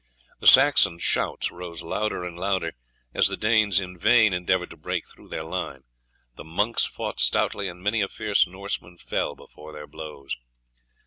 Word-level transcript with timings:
The 0.39 0.47
Saxon 0.47 0.97
shouts 0.97 1.51
rose 1.51 1.83
louder 1.83 2.25
and 2.25 2.35
louder 2.35 2.73
as 3.13 3.27
the 3.27 3.37
Danes 3.37 3.79
in 3.79 3.99
vain 3.99 4.33
endeavoured 4.33 4.71
to 4.71 4.75
break 4.75 5.07
through 5.07 5.27
their 5.29 5.43
line. 5.43 5.81
The 6.37 6.43
monks 6.43 6.87
fought 6.87 7.19
stoutly, 7.19 7.67
and 7.67 7.83
many 7.83 8.01
a 8.01 8.07
fierce 8.07 8.47
Norseman 8.47 8.97
fell 8.97 9.35
before 9.35 9.71
their 9.73 9.85
blows. 9.85 10.35